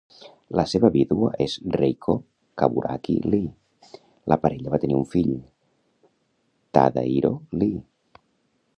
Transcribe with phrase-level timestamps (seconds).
[0.59, 2.15] La seva vídua és Reiko
[2.61, 3.93] Kaburaki Lee.
[4.33, 5.31] La parella va tenir un fill,
[6.79, 7.89] Tadahiro Lee.